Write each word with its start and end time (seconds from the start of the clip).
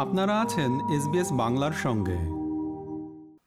আপনারা 0.00 0.40
আছেন 0.40 0.72
এসবিএস 0.96 1.32
বাংলার 1.32 1.72
সঙ্গে। 1.72 2.16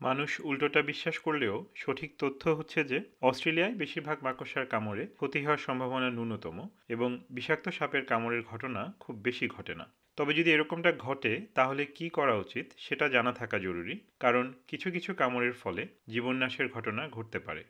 মানুষ 0.02 0.40
উল্টোটা 0.40 0.82
বিশ্বাস 0.82 1.20
করলেও 1.20 1.66
সঠিক 1.76 2.14
তথ্য 2.20 2.50
হচ্ছে 2.50 2.84
যে, 2.84 3.02
অস্ট্রেলিয়ায় 3.22 3.74
বেশিরভাগ 3.74 4.18
মাকড়সার 4.24 4.66
কামড়ে 4.66 5.08
ক্ষতি 5.08 5.44
হওয়ার 5.44 5.58
সম্ভাবনা 5.58 6.10
ন্যূনতম 6.10 6.68
এবং 6.90 7.24
বিষাক্ত 7.30 7.70
সাপের 7.70 8.06
কামড়ের 8.06 8.44
ঘটনা 8.52 8.94
খুব 9.00 9.16
বেশি 9.16 9.48
ঘটে 9.48 9.76
না। 9.76 9.86
তবে 10.16 10.34
যদি 10.34 10.52
এরকমটা 10.52 10.94
ঘটে, 11.00 11.46
তাহলে 11.56 11.86
কি 11.86 12.10
করা 12.10 12.36
উচিত 12.36 12.72
সেটা 12.78 13.10
জানা 13.10 13.32
থাকা 13.32 13.60
জরুরি, 13.60 14.00
কারণ 14.20 14.54
কিছু 14.68 14.92
কিছু 14.92 15.14
কামড়ের 15.14 15.54
ফলে 15.54 15.88
জীবননাশের 16.08 16.70
ঘটনা 16.70 17.10
ঘটতে 17.10 17.40
পারে। 17.40 17.64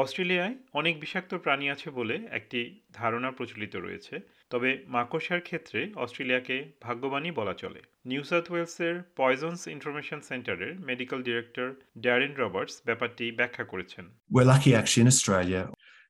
অস্ট্রেলিয়ায় 0.00 0.54
অনেক 0.72 0.94
বিষাক্ত 1.00 1.32
প্রাণী 1.34 1.66
আছে 1.74 1.88
বলে 1.90 2.16
একটি 2.38 2.60
ধারণা 2.92 3.30
প্রচলিত 3.30 3.74
রয়েছে 3.76 4.14
তবে 4.50 4.70
মাকড়সার 4.88 5.40
ক্ষেত্রে 5.40 5.80
অস্ট্রেলিয়াকে 5.96 6.56
ভাগ্যবানই 6.80 7.32
বলা 7.40 7.54
চলে 7.54 7.80
নিউ 8.06 8.22
সাউথ 8.30 8.46
ওয়েলসের 8.50 8.94
poisons 9.16 9.62
information 9.74 10.20
centre 10.30 10.72
medical 10.88 11.20
director 11.28 11.68
Darren 12.04 12.32
Roberts 12.42 12.76
ব্যাপারটি 12.88 13.26
ব্যাখ্যা 13.40 13.64
করেছেন. 13.64 14.04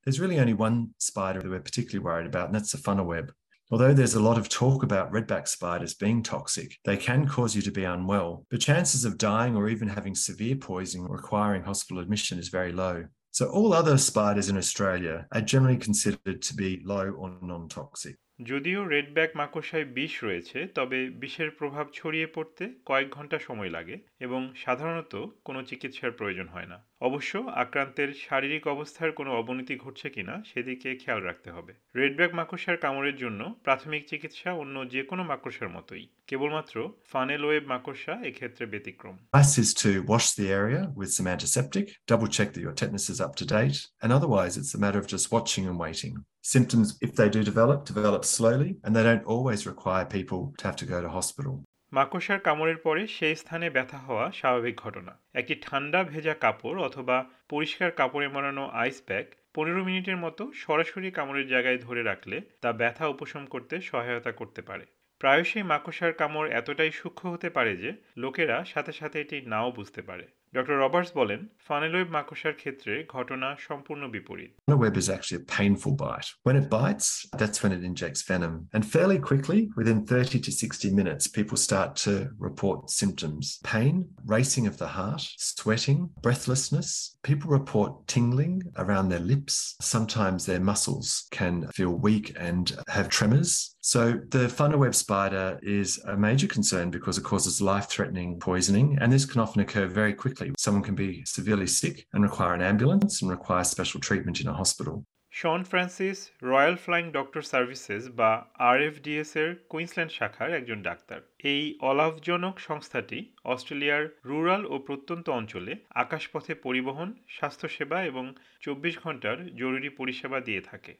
There's 0.03 0.19
really 0.23 0.39
only 0.43 0.57
one 0.67 0.77
spider 1.09 1.39
that 1.41 1.51
we're 1.53 1.69
particularly 1.71 2.03
worried 2.09 2.29
about, 2.33 2.45
and 2.47 2.55
that's 2.55 2.73
the 2.75 2.83
funnel 2.87 3.07
web. 3.15 3.27
Although 3.71 3.93
there's 3.99 4.19
a 4.21 4.27
lot 4.29 4.37
of 4.41 4.45
talk 4.61 4.79
about 4.83 5.11
redback 5.15 5.45
spiders 5.47 5.93
being 6.03 6.19
toxic, 6.33 6.69
they 6.87 6.97
can 7.07 7.21
cause 7.35 7.51
you 7.55 7.63
to 7.65 7.71
be 7.79 7.85
unwell, 7.95 8.29
but 8.49 8.59
chances 8.69 9.01
of 9.05 9.17
dying 9.17 9.53
or 9.59 9.65
even 9.73 9.87
having 9.97 10.15
severe 10.15 10.57
poisoning 10.69 11.05
requiring 11.17 11.63
hospital 11.63 12.01
admission 12.03 12.35
is 12.43 12.49
very 12.59 12.73
low. 12.85 12.97
So 13.33 13.49
all 13.49 13.73
other 13.73 13.97
spiders 13.97 14.49
in 14.49 14.57
Australia 14.57 15.25
are 15.31 15.41
generally 15.41 15.77
considered 15.77 16.43
to 16.43 16.53
be 16.53 16.83
low 16.85 17.09
or 17.09 17.35
non-toxic. 17.41 18.15
যদিও 18.39 18.87
redback 18.87 19.29
মাকড়সায় 19.35 19.85
বিষ 19.85 20.23
রয়েছে 20.23 20.67
তবে 20.75 21.09
বিষের 21.09 21.51
প্রভাব 21.51 21.85
ছড়িয়ে 21.93 22.27
পড়তে 22.27 22.73
কয়েক 22.85 23.09
ঘণ্টা 23.09 23.39
সময় 23.39 23.69
লাগে 23.69 23.97
এবং 24.19 24.53
সাধারণত 24.55 25.13
কোনো 25.45 25.63
চিকিৎসার 25.63 26.11
প্রয়োজন 26.11 26.47
হয় 26.47 26.65
না। 26.65 26.77
অবশ্য 27.01 27.37
আক্রান্তের 27.37 28.13
শারীরিক 28.13 28.67
অবস্থার 28.67 29.11
কোনো 29.11 29.31
অবনতি 29.31 29.75
ঘটছে 29.77 30.09
কিনা 30.09 30.43
সেদিকে 30.45 30.95
খেয়াল 30.95 31.21
রাখতে 31.21 31.51
হবে। 31.51 31.73
রেডব্যাক 31.95 32.33
মাকড়সার 32.33 32.77
কামড়ের 32.77 33.15
জন্য 33.15 33.55
প্রাথমিক 33.63 34.07
চিকিৎসা 34.07 34.53
অন্য 34.53 34.89
যে 34.89 35.03
কোনো 35.03 35.23
মাকড়সার 35.23 35.69
মতোই। 35.69 36.07
কেবলমাত্র 36.27 36.75
ফানেল 37.11 37.45
ওয়েব 37.45 37.63
মাকড়সা 37.67 38.13
এক্ষেত্রে 38.23 38.65
ব্যতিক্রম। 38.65 39.17
Advice 39.33 39.57
is 39.63 39.71
to 39.83 39.89
wash 40.11 40.27
the 40.39 40.47
area 40.61 40.81
with 40.99 41.11
some 41.17 41.27
antiseptic, 41.35 41.85
double 42.11 42.29
check 42.35 42.49
that 42.53 42.63
your 42.67 42.75
tetanus 42.79 43.07
is 43.13 43.19
up 43.25 43.33
to 43.39 43.45
date, 43.57 43.79
and 44.01 44.09
otherwise 44.17 44.53
it's 44.59 44.73
a 44.77 44.81
matter 44.83 44.99
of 45.03 45.07
just 45.15 45.25
watching 45.35 45.63
and 45.69 45.77
waiting. 45.85 46.15
Symptoms, 46.43 46.97
if 47.01 47.15
they 47.15 47.29
do 47.29 47.41
develop, 47.41 47.85
develop 47.85 48.23
slowly, 48.25 48.71
and 48.83 48.93
they 48.93 49.03
don't 49.03 49.25
always 49.33 49.65
require 49.65 50.05
people 50.05 50.41
to 50.57 50.63
have 50.67 50.75
to 50.75 50.85
go 50.85 50.97
to 51.01 51.09
hospital. 51.09 51.53
মাকড়সার 51.91 52.39
কামড়ের 52.39 52.77
পরে 52.77 53.07
সেই 53.07 53.35
স্থানে 53.35 53.69
ব্যথা 53.69 53.97
হওয়া 53.97 54.31
স্বাভাবিক 54.31 54.75
ঘটনা। 54.77 55.19
একটি 55.33 55.55
ঠান্ডা 55.61 56.03
ভেজা 56.03 56.33
কাপড় 56.33 56.81
অথবা 56.83 57.25
পরিষ্কার 57.49 57.91
কাপড়ে 57.91 58.27
মারানো 58.27 58.67
আইস 58.67 59.01
প্যাক 59.01 59.25
পনেরো 59.53 59.83
মিনিটের 59.83 60.17
মতো 60.17 60.51
সরাসরি 60.55 61.11
কামড়ের 61.11 61.47
জায়গায় 61.47 61.77
ধরে 61.77 62.03
রাখলে 62.03 62.41
তা 62.61 62.71
ব্যথা 62.71 63.07
উপশম 63.07 63.45
করতে 63.45 63.81
সহায়তা 63.81 64.31
করতে 64.31 64.61
পারে। 64.61 64.85
প্রায়শই 65.19 65.63
মাকড়সার 65.63 66.13
কামড় 66.13 66.49
এতটাই 66.49 66.91
সূক্ষ্ম 66.91 67.31
হতে 67.31 67.49
পারে 67.49 67.77
যে 67.77 67.93
লোকেরা 68.17 68.65
সাথে 68.65 68.91
সাথে 68.91 69.21
এটি 69.21 69.41
নাও 69.41 69.71
বুঝতে 69.71 70.01
পারে। 70.01 70.27
ডক্টর 70.56 70.76
রবার্টস 70.84 71.12
বলেন 71.20 71.40
ফানেলওয়েব 71.66 72.08
মাকড়সার 72.16 72.54
ক্ষেত্রে 72.60 72.92
ঘটনা 73.14 73.48
সম্পূর্ণ 73.68 74.02
বিপরীত 74.14 74.50
A 74.74 74.76
web 74.84 74.94
is 75.02 75.08
actually 75.14 75.38
a 75.44 75.48
painful 75.58 75.92
bite. 76.04 76.28
When 76.46 76.56
it 76.60 76.66
bites, 76.78 77.08
that's 77.40 77.58
when 77.62 77.72
it 77.76 77.82
injects 77.90 78.20
venom. 78.30 78.54
And 78.74 78.82
fairly 78.94 79.18
quickly, 79.30 79.60
within 79.78 79.98
30 80.06 80.38
to 80.46 80.50
60 80.52 80.90
minutes, 81.00 81.24
people 81.38 81.58
start 81.68 81.90
to 82.04 82.12
report 82.48 82.78
symptoms 83.00 83.44
pain, 83.74 83.94
racing 84.36 84.66
of 84.70 84.76
the 84.82 84.90
heart, 84.98 85.22
sweating, 85.60 85.98
breathlessness. 86.26 86.88
People 87.30 87.50
report 87.58 87.90
tingling 88.14 88.54
around 88.82 89.06
their 89.08 89.26
lips. 89.32 89.54
Sometimes 89.94 90.40
their 90.40 90.64
muscles 90.70 91.06
can 91.38 91.54
feel 91.78 91.94
weak 92.06 92.26
and 92.48 92.64
have 92.96 93.06
tremors. 93.18 93.50
So, 93.80 94.02
the 94.36 94.44
funnel 94.58 94.80
web 94.80 94.94
spider 94.94 95.46
is 95.62 95.88
a 96.04 96.16
major 96.16 96.46
concern 96.46 96.86
because 96.90 97.16
it 97.16 97.24
causes 97.24 97.62
life 97.72 97.86
threatening 97.88 98.30
poisoning, 98.38 98.98
and 99.00 99.08
this 99.10 99.24
can 99.24 99.40
often 99.40 99.62
occur 99.62 99.86
very 99.86 100.12
quickly. 100.12 100.41
Someone 100.65 100.85
can 100.89 100.97
be 101.05 101.11
severely 101.35 101.69
sick 101.79 101.95
and 102.13 102.21
require 102.29 102.53
an 102.53 102.63
ambulance 102.71 103.13
and 103.21 103.29
require 103.37 103.63
special 103.73 103.99
treatment 104.07 104.37
in 104.41 104.47
a 104.53 104.57
hospital. 104.61 104.95
Sean 105.41 105.61
Francis 105.63 106.17
Royal 106.43 106.75
Flying 106.75 107.11
Doctor 107.11 107.41
Services 107.41 108.03
বা 108.19 108.31
RFDS 108.69 109.35
এর 109.35 109.49
Queensland 109.69 110.11
শাখার 110.11 110.53
একজন 110.53 110.81
doctor. 110.81 111.19
এই 111.53 111.63
অলাভজনক 111.81 112.55
সংস্থাটি 112.59 113.19
অস্ট্রেলিয়ার 113.43 114.03
rural 114.25 114.65
ও 114.65 114.75
প্রত্যন্ত 114.79 115.29
অঞ্চলে 115.29 115.73
আকাশপথে 115.89 116.53
পরিবহন, 116.55 117.09
স্বাস্থ্যসেবা 117.29 118.03
এবং 118.03 118.25
চব্বিশ 118.61 118.95
ঘণ্টার 119.03 119.55
জরুরি 119.55 119.89
পরিষেবা 119.89 120.39
দিয়ে 120.39 120.61
থাকে। 120.61 120.93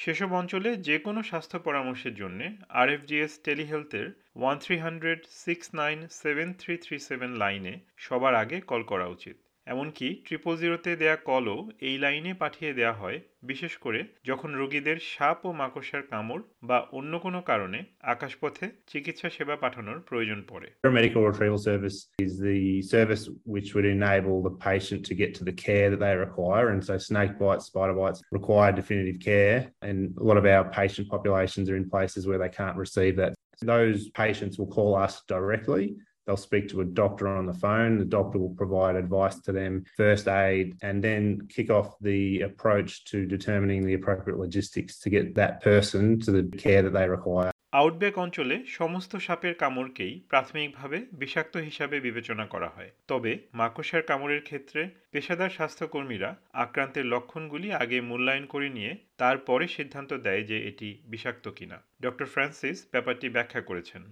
সেসব 0.00 0.30
অঞ্চলে 0.32 0.70
যে 0.78 0.96
কোনো 0.98 1.20
স্বাস্থ্য 1.22 1.58
পরামর্শের 1.58 2.14
জন্য 2.14 2.40
আরএফজিএস 2.80 3.32
টেলিহেলথের 3.44 4.06
one 4.36 4.56
three 4.58 4.76
hundred 4.78 5.20
six 5.42 5.66
nine 5.74 5.98
seven 6.22 6.48
three 6.54 6.74
three 6.76 6.96
seven 6.98 7.30
লাইনে 7.32 7.74
সবার 7.96 8.34
আগে 8.34 8.56
কল 8.60 8.82
করা 8.82 9.06
উচিত। 9.06 9.36
এমনকি 9.66 10.08
ট্রিপল 10.26 10.54
জিরোতে 10.56 10.90
দেয়া 10.96 11.16
কলও 11.28 11.58
এই 11.88 11.96
লাইনে 11.98 12.32
পাঠিয়ে 12.34 12.72
দেয়া 12.74 12.92
হয় 12.92 13.18
বিশেষ 13.42 13.72
করে 13.76 14.00
যখন 14.24 14.50
রোগীদের 14.54 14.98
সাপ 15.12 15.38
ও 15.44 15.50
মাকড়সার 15.52 16.02
কামড় 16.12 16.42
বা 16.68 16.78
অন্য 16.98 17.12
কোনো 17.18 17.40
কারণে 17.50 17.78
আকাশপথে 18.14 18.66
চিকিৎসা 18.86 19.28
সেবা 19.30 19.56
পাঠানোর 19.56 19.98
প্রয়োজন 20.08 20.40
পড়ে 20.50 20.68
Paramedical 20.84 21.22
retrieval 21.30 21.62
service 21.70 21.98
is 22.26 22.32
the 22.48 22.60
service 22.94 23.22
which 23.54 23.68
would 23.74 23.88
enable 23.96 24.36
the 24.48 24.54
patient 24.70 25.00
to 25.08 25.14
get 25.22 25.30
to 25.38 25.42
the 25.48 25.56
care 25.66 25.86
that 25.92 26.00
they 26.04 26.14
require. 26.26 26.66
And 26.72 26.80
so 26.88 26.94
snake 27.10 27.34
bites, 27.40 27.64
spider 27.70 27.96
bites 28.00 28.20
require 28.38 28.70
definitive 28.80 29.18
care. 29.30 29.56
And 29.88 29.98
a 30.22 30.24
lot 30.28 30.38
of 30.40 30.46
our 30.54 30.64
patient 30.80 31.06
populations 31.14 31.66
are 31.70 31.78
in 31.80 31.86
places 31.96 32.22
where 32.28 32.40
they 32.42 32.52
can't 32.60 32.76
receive 32.84 33.14
that. 33.22 33.32
Those 33.74 34.00
patients 34.24 34.54
will 34.58 34.72
call 34.78 34.92
us 35.06 35.14
directly. 35.34 35.84
They'll 36.26 36.36
speak 36.36 36.68
to 36.70 36.80
a 36.82 36.84
doctor 36.84 37.26
on 37.28 37.46
the 37.46 37.54
phone. 37.54 37.98
The 37.98 38.04
doctor 38.04 38.38
will 38.38 38.54
provide 38.54 38.94
advice 38.96 39.40
to 39.40 39.52
them, 39.52 39.84
first 39.96 40.28
aid, 40.28 40.76
and 40.82 41.02
then 41.02 41.22
kick 41.48 41.70
off 41.70 41.98
the 42.00 42.42
approach 42.42 43.04
to 43.06 43.26
determining 43.26 43.84
the 43.84 43.94
appropriate 43.94 44.38
logistics 44.38 44.98
to 45.00 45.10
get 45.10 45.34
that 45.34 45.62
person 45.62 46.20
to 46.20 46.30
the 46.30 46.44
care 46.56 46.82
that 46.82 46.92
they 46.92 47.08
require. 47.08 47.50
Outback 47.72 48.14
অঞ্চলে 48.18 48.56
সমস্ত 48.78 49.12
সাপের 49.26 49.54
কামড়কেই 49.54 50.12
প্রাথমিকভাবে 50.30 50.98
বিষাক্ত 51.12 51.54
হিসাবে 51.68 51.96
বিবেচনা 52.00 52.44
করা 52.46 52.68
হয় 52.76 52.90
তবে 53.08 53.32
মাকড়সার 53.54 54.02
কামড়ের 54.02 54.42
ক্ষেত্রে 54.48 54.82
পেশাদার 55.13 55.51
স্বাস্থ্যকর্মীরা 55.57 56.29
আক্রান্তের 56.65 57.05
লক্ষণগুলি 57.13 57.67
আগে 57.83 57.97
মূল্যায়ন 58.09 58.45
করে 58.53 58.67
নিয়ে 58.77 58.91
তারপরে 59.21 59.65
সিদ্ধান্ত 59.77 60.11
দেয় 60.25 60.43
যে 60.49 60.57
এটি 60.69 60.89
বিষাক্ত 61.13 61.45
কিনা 61.57 61.77
ডক্টর 62.05 62.27
ফ্রান্সিস 62.33 62.77
ব্যাপারটি 62.93 63.27
ব্যাখ্যা 63.35 63.61
করেছেন 63.69 64.03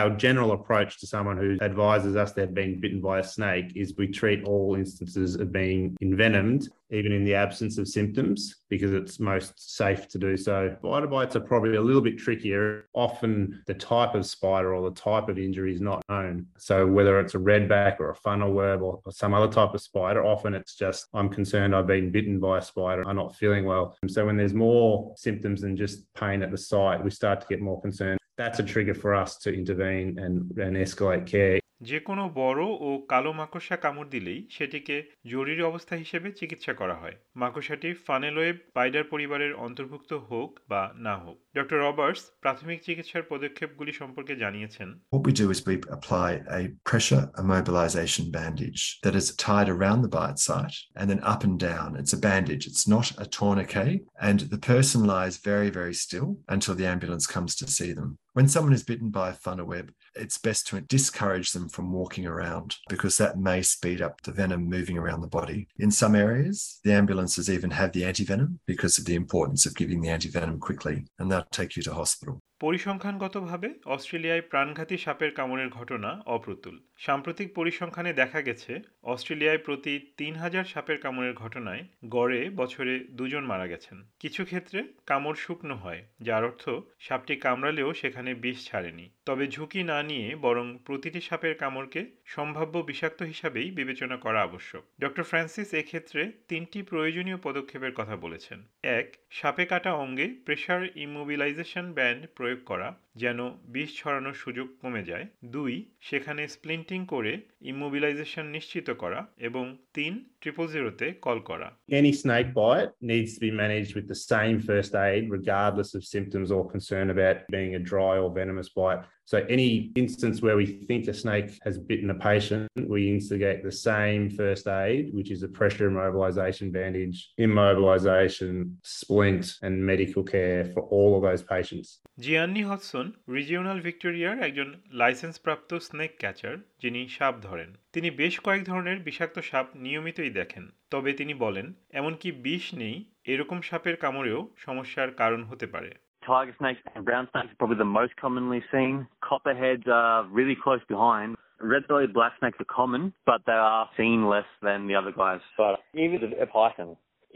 Our 0.00 0.10
general 0.26 0.50
approach 0.58 0.92
to 1.00 1.06
someone 1.14 1.38
who 1.42 1.50
advises 1.70 2.14
us 2.22 2.28
they've 2.36 2.60
been 2.62 2.74
bitten 2.84 3.00
by 3.10 3.16
a 3.24 3.26
snake 3.36 3.68
is 3.82 3.86
we 4.02 4.08
treat 4.20 4.40
all 4.50 4.68
instances 4.82 5.30
of 5.42 5.46
being 5.62 5.82
envenomed, 6.06 6.62
even 6.98 7.10
in 7.18 7.24
the 7.28 7.36
absence 7.44 7.74
of 7.80 7.84
symptoms, 7.98 8.38
because 8.72 8.92
it's 9.00 9.14
most 9.32 9.52
safe 9.82 10.02
to 10.12 10.18
do 10.26 10.32
so. 10.46 10.56
Spider 10.84 11.10
bites 11.14 11.34
are 11.38 11.46
probably 11.52 11.76
a 11.82 11.86
little 11.88 12.04
bit 12.08 12.16
trickier. 12.26 12.64
Often 13.06 13.32
the 13.70 13.78
type 13.94 14.12
of 14.18 14.24
spider 14.36 14.70
or 14.74 14.82
the 14.90 14.96
type 15.10 15.26
of 15.32 15.36
injury 15.46 15.72
is 15.76 15.82
not 15.90 16.00
known. 16.08 16.46
So 16.68 16.76
whether 16.96 17.14
it's 17.22 17.34
a 17.40 17.42
redback 17.50 17.94
or 18.02 18.08
a 18.10 18.18
funnel 18.26 18.52
web 18.62 18.78
or, 18.86 18.94
or 19.04 19.10
some 19.22 19.32
other 19.38 19.52
type 19.58 19.72
of 19.74 19.80
spider, 19.90 20.24
often 20.24 20.45
it's 20.53 20.75
just 20.75 21.07
I'm 21.13 21.29
concerned 21.29 21.75
I've 21.75 21.87
been 21.87 22.11
bitten 22.11 22.39
by 22.39 22.59
a 22.59 22.61
spider. 22.61 23.07
I'm 23.07 23.15
not 23.15 23.35
feeling 23.35 23.65
well. 23.65 23.95
And 24.01 24.11
so 24.11 24.25
when 24.25 24.37
there's 24.37 24.53
more 24.53 25.13
symptoms 25.17 25.61
than 25.61 25.75
just 25.75 26.11
pain 26.13 26.43
at 26.43 26.51
the 26.51 26.57
site, 26.57 27.03
we 27.03 27.09
start 27.09 27.41
to 27.41 27.47
get 27.47 27.61
more 27.61 27.81
concerned. 27.81 28.19
That's 28.37 28.59
a 28.59 28.63
trigger 28.63 28.93
for 28.93 29.15
us 29.15 29.37
to 29.39 29.53
intervene 29.53 30.19
and, 30.19 30.51
and 30.57 30.77
escalate 30.77 31.25
care. 31.25 31.59
যে 31.81 31.99
কোনো 31.99 32.23
বড় 32.35 32.63
ও 32.87 32.89
কালো 33.07 33.31
মাকড়সা 33.33 33.77
কামড় 33.77 34.09
দিলেই 34.09 34.39
সেটিকে 34.49 34.95
জরুরি 35.25 35.63
অবস্থা 35.63 35.95
হিসেবে 35.95 36.27
চিকিৎসা 36.31 36.73
করা 36.73 36.95
হয় 37.01 37.15
মাকড়সাটি 37.35 37.89
ফানেলোয়েব 38.07 38.57
স্পাইডার 38.69 39.03
পরিবারের 39.03 39.53
অন্তর্ভুক্ত 39.65 40.11
হোক 40.29 40.49
বা 40.69 40.81
না 40.97 41.15
হোক 41.23 41.37
ডক্টর 41.57 41.77
রবার্টস 41.85 42.23
প্রাথমিক 42.41 42.79
চিকিৎসার 42.87 43.23
পদক্ষেপগুলি 43.31 43.93
সম্পর্কে 43.93 44.33
জানিয়েছেন 44.43 44.89
What 45.13 45.23
we 45.27 45.33
do 45.41 45.45
is 45.53 45.59
we 45.69 45.75
apply 45.97 46.29
a 46.59 46.61
pressure 46.89 47.23
immobilization 47.41 48.25
bandage 48.37 48.81
that 49.03 49.15
is 49.21 49.27
tied 49.47 49.69
around 49.75 49.99
the 50.01 50.13
bite 50.17 50.39
site 50.47 50.77
and 50.97 51.05
then 51.09 51.21
up 51.33 51.41
and 51.47 51.57
down. 51.71 51.89
It's 52.01 52.15
a 52.17 52.23
bandage, 52.29 52.63
it's 52.69 52.87
not 52.95 53.07
a 53.23 53.25
tourniquet, 53.37 53.97
and 54.29 54.39
the 54.53 54.61
person 54.73 54.99
lies 55.13 55.35
very, 55.51 55.69
very 55.79 55.95
still 56.05 56.29
until 56.55 56.75
the 56.75 56.87
ambulance 56.93 57.25
comes 57.35 57.51
to 57.59 57.65
see 57.77 57.91
them. 57.99 58.09
When 58.37 58.47
someone 58.47 58.73
is 58.73 58.83
bitten 58.83 59.09
by 59.09 59.29
a 59.29 59.33
funnel 59.33 59.65
web, 59.65 59.91
it's 60.13 60.37
best 60.37 60.67
to 60.67 60.79
discourage 60.79 61.53
them 61.53 61.67
from 61.69 61.91
walking 61.91 62.27
around 62.27 62.75
because 62.87 63.17
that 63.17 63.39
may 63.39 63.63
speed 63.63 63.99
up 63.99 64.21
the 64.21 64.31
venom 64.31 64.69
moving 64.69 64.95
around 64.95 65.21
the 65.21 65.27
body. 65.27 65.67
In 65.79 65.89
some 65.89 66.13
areas, 66.13 66.79
the 66.83 66.93
ambulances 66.93 67.49
even 67.49 67.71
have 67.71 67.93
the 67.93 68.03
antivenom 68.03 68.59
because 68.67 68.99
of 68.99 69.05
the 69.05 69.15
importance 69.15 69.65
of 69.65 69.75
giving 69.75 70.01
the 70.01 70.09
antivenom 70.09 70.59
quickly, 70.59 71.05
and 71.17 71.31
they'll 71.31 71.47
take 71.51 71.75
you 71.75 71.81
to 71.81 71.95
hospital. 71.95 72.39
পরিসংখ্যানগতভাবে 72.59 73.73
অস্ট্রেলিয়ায় 73.85 74.41
প্রাণঘাতী 74.41 74.97
সাপের 74.97 75.31
কামড়ের 75.31 75.69
ঘটনা 75.69 76.23
অপ্রতুল। 76.25 76.79
সাম্প্রতিক 76.97 77.53
পরিসংখ্যানে 77.53 78.13
দেখা 78.13 78.41
গেছে, 78.41 78.81
অস্ট্রেলিয়ায় 79.03 79.57
প্রতি 79.57 79.99
তিন 80.17 80.35
হাজার 80.35 80.63
সাপের 80.63 80.97
কামড়ের 80.97 81.33
ঘটনায় 81.33 81.83
গড়ে 82.09 82.49
বছরে 82.49 82.99
দুজন 82.99 83.43
মারা 83.43 83.67
গেছেন। 83.67 84.03
কিছু 84.19 84.45
ক্ষেত্রে 84.45 84.83
কামড় 85.05 85.35
শুকনো 85.35 85.75
হয়, 85.75 86.03
যার 86.21 86.43
অর্থ 86.43 86.69
সাপটি 86.99 87.35
কামড়ালেও 87.35 87.93
সেখানে 87.93 88.33
বিষ 88.33 88.67
ছাড়েনি। 88.67 89.09
তবে 89.25 89.47
ঝুঁকি 89.47 89.83
না 89.83 90.03
নিয়ে 90.03 90.35
বরং 90.35 90.77
প্রতিটি 90.85 91.21
সাপের 91.21 91.55
কামড়কে 91.55 92.05
সম্ভাব্য 92.25 92.79
বিষাক্ত 92.79 93.23
হিসাবেই 93.23 93.71
বিবেচনা 93.71 94.17
করা 94.17 94.41
আবশ্যক। 94.41 94.83
ডক্টর 95.01 95.23
ফ্রান্সিস 95.23 95.73
এক্ষেত্রে 95.73 96.31
তিনটি 96.47 96.81
প্রয়োজনীয় 96.81 97.37
পদক্ষেপের 97.43 97.91
কথা 97.91 98.15
বলেছেন। 98.15 98.63
এক, 98.83 99.13
সাপে 99.31 99.65
কাটা 99.65 99.93
অঙ্গে 99.93 100.27
প্রেশার 100.45 100.97
ইমোবিলাইজেশন 100.97 101.93
ব্যান্ড 101.93 102.27
প্রয়োগ 102.47 102.63
করা 102.65 102.89
যেন 103.21 103.39
বিষ 103.73 103.89
ছড়ানোর 103.99 104.35
সুযোগ 104.43 104.67
কমে 104.81 105.01
যায় 105.09 105.25
দুই 105.55 105.73
সেখানে 106.09 106.43
স্প্লিন্টিং 106.55 106.99
করে 107.13 107.33
ইমোবিলাইজেশন 107.71 108.45
নিশ্চিত 108.55 108.87
করা 109.01 109.19
এবং 109.47 109.65
তিন 109.97 110.13
ট্রিপল 110.41 110.65
জিরোতে 110.73 111.05
কল 111.25 111.39
করা 111.49 111.67
Any 112.01 112.13
snake 112.23 112.49
bite 112.59 112.91
needs 113.11 113.31
to 113.35 113.41
be 113.47 113.51
managed 113.63 113.93
with 113.97 114.07
the 114.13 114.19
same 114.33 114.55
first 114.69 114.91
aid, 115.07 115.21
regardless 115.37 115.89
of 115.97 116.01
symptoms 116.15 116.49
or 116.55 116.61
concern 116.75 117.07
about 117.15 117.37
being 117.55 117.71
a 117.79 117.81
dry 117.91 118.13
or 118.23 118.29
venomous 118.41 118.69
bite. 118.79 119.03
So, 119.31 119.37
any 119.49 119.91
instance 119.97 120.41
where 120.41 120.55
we 120.55 120.65
think 120.87 121.05
a 121.09 121.13
snake 121.13 121.49
has 121.65 121.77
bitten 121.77 122.09
a 122.11 122.15
patient, 122.15 122.69
we 122.95 123.01
instigate 123.11 123.61
the 123.61 123.77
same 123.89 124.29
first 124.29 124.65
aid, 124.69 125.13
which 125.13 125.31
is 125.31 125.43
a 125.43 125.49
pressure 125.49 125.89
immobilization 125.91 126.71
bandage, 126.71 127.17
immobilization, 127.37 128.53
splint, 128.83 129.45
and 129.63 129.73
medical 129.85 130.23
care 130.23 130.63
for 130.73 130.83
all 130.95 131.11
of 131.17 131.21
those 131.27 131.43
patients. 131.55 131.87
Gianni 132.25 132.63
Hodson 133.07 133.33
regional 133.35 133.79
ভিক্টোরিয়ার 133.87 134.35
একজন 134.47 134.69
লাইসেন্সপ্রাপ্ত 135.01 135.69
snake 135.87 136.11
catcher 136.21 136.55
যিনি 136.81 137.01
সাপ 137.17 137.35
ধরেন 137.47 137.69
তিনি 137.93 138.09
বেশ 138.21 138.35
কয়েক 138.45 138.61
ধরনের 138.63 138.97
বিষাক্ত 139.07 139.37
সাপ 139.49 139.67
নিয়মিতই 139.85 140.31
দেখেন 140.39 140.65
তবে 140.93 141.11
তিনি 141.19 141.33
বলেন 141.45 141.67
এমনকি 141.99 142.29
বিষ 142.45 142.65
নেই 142.81 142.95
এরকম 143.33 143.57
সাপের 143.69 143.95
কামড়েও 144.03 144.39
সমস্যার 144.65 145.09
কারণ 145.21 145.41
হতে 145.51 145.67
পারে 145.75 145.91
Tiger 146.23 146.55
snakes 146.61 146.83
and 146.95 147.03
brown 147.09 147.25
snakes 147.31 147.51
are 147.53 147.59
probably 147.61 147.79
the 147.85 147.93
most 147.99 148.13
commonly 148.23 148.61
seen. 148.71 148.95
Copperheads 149.29 149.87
are 150.01 150.19
really 150.37 150.57
close 150.63 150.83
behind. 150.93 151.29
Red-bellied 151.73 152.13
black 152.17 152.33
snakes 152.39 152.59
are 152.63 152.71
common, 152.79 153.03
but 153.29 153.39
they 153.49 153.59
are 153.73 153.85
seen 153.97 154.19
less 154.33 154.49
than 154.67 154.79
the 154.89 154.95
other 154.99 155.13
guys. 155.21 155.43
But 155.63 155.75
even 156.03 156.15
with 156.15 156.33
a 156.45 156.49
python, 156.55 156.89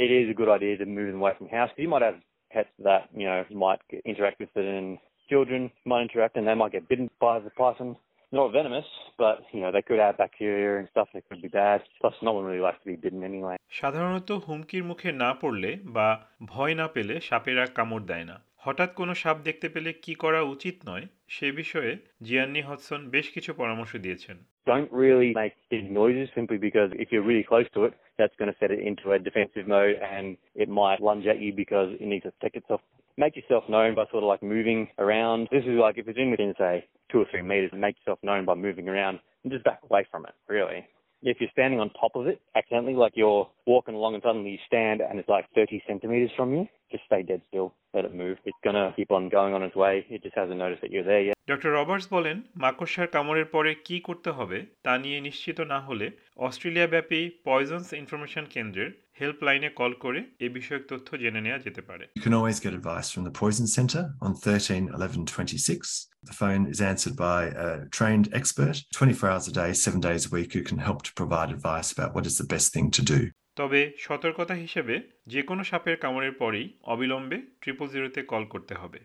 it 0.04 0.10
is 0.20 0.26
a 0.34 0.38
good 0.40 0.52
idea 0.58 0.74
to 0.82 0.86
move 0.98 1.08
them 1.12 1.22
away 1.22 1.34
from 1.38 1.46
the 1.48 1.56
house. 1.60 1.72
You 1.84 1.92
might 1.94 2.06
have 2.10 2.20
pets 2.54 2.74
that, 2.88 3.04
you 3.20 3.28
know, 3.28 3.40
might 3.66 3.82
interact 4.12 4.38
with 4.44 4.54
it 4.62 4.68
and 4.80 4.90
children 5.32 5.62
might 5.86 6.04
interact 6.08 6.34
and 6.38 6.46
they 6.48 6.58
might 6.62 6.74
get 6.78 6.86
bitten 6.90 7.08
by 7.20 7.36
the 7.40 7.52
python. 7.62 7.92
Not 8.34 8.48
venomous, 8.54 8.90
but, 9.18 9.36
you 9.54 9.60
know, 9.62 9.72
they 9.76 9.84
could 9.88 10.00
have 10.00 10.16
bacteria 10.18 10.70
and 10.80 10.88
stuff 10.94 11.08
that 11.14 11.24
could 11.28 11.42
be 11.42 11.52
bad. 11.62 11.80
Plus, 12.00 12.16
no 12.28 12.32
one 12.32 12.46
really 12.46 12.64
likes 12.68 12.80
to 12.84 12.88
be 12.94 12.98
bitten 13.06 13.22
anyway. 13.32 13.56
সাধারণত 13.80 14.30
হুমকির 14.46 14.84
মুখে 14.84 15.10
না 15.24 15.30
পড়লে 15.42 15.72
বা 15.96 16.08
ভয় 16.46 16.74
না 16.80 16.86
পেলে 16.96 17.16
সাপেরা 17.30 17.66
কামড় 17.78 18.06
দেয় 18.12 18.26
না 18.32 18.36
হঠাৎ 18.64 18.90
কোনো 19.00 19.14
সাপ 19.22 19.38
দেখতে 19.48 19.68
পেলে 19.74 19.90
কি 20.04 20.14
করা 20.24 20.42
উচিত 20.54 20.76
নয় 20.90 21.06
সে 21.36 21.48
বিষয়ে 21.52 21.92
জিয়ান্নি 22.26 22.62
হডসন 22.68 23.02
বেশ 23.16 23.28
কিছু 23.36 23.52
পরামর্শ 23.54 23.92
দিয়েছেন 23.96 24.38
don't 24.66 24.92
really 24.92 25.34
make 25.36 25.54
big 25.70 25.92
noises 25.92 26.30
simply 26.36 26.58
because 26.58 26.92
if 26.94 27.10
you're 27.12 27.24
really 27.24 27.44
close 27.44 27.66
to 27.74 27.86
it, 27.86 27.94
that's 28.18 28.34
going 28.38 28.52
to 28.52 28.58
set 28.60 28.72
it 28.72 28.80
into 28.80 29.12
a 29.12 29.20
defensive 29.20 29.68
mode 29.68 29.96
and 29.96 30.38
it 30.56 30.70
might 30.70 31.02
lunge 31.02 31.26
at 31.26 31.40
you 31.40 31.54
because 31.54 31.90
it 32.00 32.06
needs 32.06 32.24
to 32.24 32.32
protect 32.32 32.58
itself. 32.58 32.82
Make 33.18 33.36
yourself 33.36 33.64
known 33.70 33.96
by 33.96 34.06
sort 34.12 34.24
of 34.24 34.28
like 34.28 34.44
moving 34.44 34.88
around. 34.98 35.48
This 35.52 35.64
is 35.64 35.78
like 35.80 35.98
if 35.98 36.08
it's 36.08 36.18
in 36.18 36.32
within, 36.32 36.54
say, 36.58 36.86
two 37.12 37.20
or 37.20 37.26
three 37.30 37.42
meters, 37.42 37.72
make 37.74 37.96
yourself 38.00 38.20
known 38.24 38.46
by 38.46 38.54
moving 38.54 38.88
around 38.88 39.20
and 39.44 39.52
just 39.52 39.66
back 39.66 39.80
away 39.90 40.06
from 40.10 40.26
it, 40.26 40.34
really. 40.48 40.86
If 41.24 41.38
you're 41.40 41.50
standing 41.52 41.80
on 41.80 41.92
top 41.92 42.16
of 42.16 42.28
it 42.28 42.42
accidentally, 42.56 42.96
like 42.96 43.14
you're 43.16 43.48
walking 43.68 43.94
along 43.94 44.16
and 44.16 44.24
suddenly 44.24 44.52
you 44.52 44.58
stand 44.66 45.02
and 45.02 45.20
it's 45.20 45.30
like 45.30 45.46
30 45.54 45.84
centimeters 45.88 46.32
from 46.36 46.54
you, 46.54 46.68
just 46.92 47.04
stay 47.06 47.22
dead 47.22 47.42
still. 47.48 47.74
Let 47.94 48.06
it 48.06 48.16
move. 48.16 48.38
It's 48.46 48.58
going 48.64 48.76
to 48.76 48.94
keep 48.96 49.12
on 49.12 49.30
going 49.30 49.54
on 49.54 49.62
its 49.62 49.76
way. 49.76 50.06
It 50.10 50.24
just 50.24 50.36
hasn't 50.36 50.58
noticed 50.58 50.82
that 50.82 50.92
you're 50.92 51.04
there 51.04 51.22
yet. 51.22 51.36
Doctor 51.52 51.72
Roberts 51.80 52.08
বলেন 52.16 52.38
মাকড়সার 52.64 53.08
কামড়ের 53.16 53.48
পরে 53.56 53.72
কি 53.88 53.98
করতে 54.08 54.30
হবে 54.38 54.60
তা 54.86 54.94
নিয়ে 55.04 55.20
নিশ্চিত 55.28 55.58
না 55.74 55.80
হলে 55.88 56.08
অস্ট্রেলিয়াব্যাপী 56.48 57.22
পয়জনস 57.48 57.90
ইনফরমেশন 58.02 58.46
কেন্দ্রের 58.54 58.90
হেল্পলাইনে 59.20 59.70
কল 59.80 59.94
করে 60.04 60.20
এ 60.46 60.48
বিষয়ক 60.58 60.84
তথ্য 60.92 61.10
জেনে 61.22 61.42
নেওয়া 61.46 61.60
যেতে 61.66 61.82
পারে 61.90 62.04
You 62.18 62.24
can 62.26 62.36
always 62.40 62.60
get 62.66 62.74
advice 62.82 63.08
from 63.14 63.24
the 63.28 63.36
Poison 63.42 63.68
Centre 63.78 64.04
on 64.26 64.32
13 64.36 64.84
11 64.98 65.26
26. 65.26 66.08
The 66.30 66.38
phone 66.42 66.64
is 66.74 66.80
answered 66.92 67.16
by 67.30 67.42
a 67.68 67.70
trained 67.98 68.28
expert 68.40 68.76
24 68.92 69.30
hours 69.32 69.46
a 69.52 69.54
day, 69.62 69.72
seven 69.86 70.00
days 70.10 70.24
a 70.28 70.32
week, 70.38 70.50
who 70.56 70.64
can 70.70 70.80
help 70.88 71.00
to 71.08 71.12
provide 71.22 71.50
advice 71.58 71.90
about 71.96 72.12
what 72.16 72.26
is 72.30 72.36
the 72.38 72.50
best 72.54 72.68
thing 72.74 72.88
to 72.98 73.04
do. 73.16 73.20
তবে 73.60 73.80
সতর্কতা 74.06 74.56
হিসেবে 74.64 74.96
যে 75.34 75.42
কোনো 75.50 75.62
সাপের 75.70 75.98
কামড়ের 76.04 76.34
পরেই 76.42 76.68
অবিলম্বে 76.94 77.38
triple 77.62 77.88
জিরোতে 77.94 78.22
call 78.32 78.44
করতে 78.54 78.74
হবে 78.82 79.00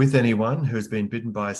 with 0.00 0.12
anyone 0.24 0.58
who 0.66 0.74
has 0.80 0.88
been 0.96 1.08
bitten 1.14 1.32
by 1.40 1.48
a 1.52 1.58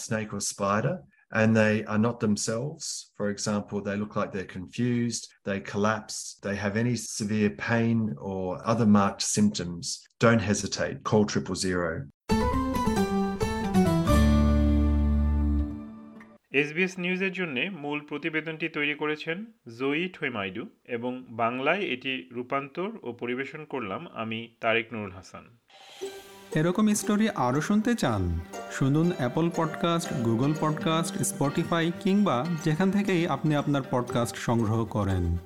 spider 0.53 0.97
and 1.33 1.57
they 1.57 1.85
are 1.85 1.99
not 1.99 2.17
themselves, 2.21 3.13
for 3.17 3.31
example, 3.31 3.81
they 3.81 3.97
look 3.97 4.17
like 4.17 4.33
they're 4.33 4.45
confused, 4.45 5.23
they 5.45 5.61
collapse, 5.61 6.17
they 6.43 6.57
have 6.57 6.77
any 6.77 6.97
severe 6.97 7.51
pain 7.51 8.15
or 8.21 8.61
other 8.73 8.87
marked 8.87 9.23
symptoms, 9.23 9.85
don't 10.19 10.41
hesitate. 10.41 11.05
Call 11.05 11.25
triple 11.25 11.55
zero. 11.55 12.07
SBS 16.53 16.99
নিউজের 16.99 17.33
জন্য 17.33 17.61
মূল 17.79 18.01
প্রতিবেদনটি 18.01 18.69
তৈরি 18.69 18.95
করেছেন 18.95 19.45
জয়ী 19.79 20.09
ঠৈমাইডু 20.09 20.67
এবং 20.85 21.25
বাংলায় 21.29 21.81
এটি 21.81 22.29
রূপান্তর 22.33 22.91
ও 23.03 23.13
পরিবেশন 23.13 23.65
করলাম 23.65 24.07
আমি 24.15 24.49
তারেক 24.61 24.93
নুরুল 24.93 25.11
হাসান। 25.11 25.45
এরকম 26.55 26.95
স্টোরি 26.95 27.29
আরও 27.29 27.61
শুনতে 27.61 27.95
চান, 27.95 28.41
শুনুন 28.73 29.13
Apple 29.17 29.51
podcast 29.57 30.13
Google 30.13 30.55
podcast 30.61 31.19
Spotify 31.23 31.93
কিংবা 32.01 32.47
যেখান 32.65 32.91
থেকেই 32.91 33.27
আপনি 33.27 33.55
আপনার 33.55 33.83
পডকাস্ট 33.91 34.37
সংগ্রহ 34.37 34.85
করেন। 34.85 35.37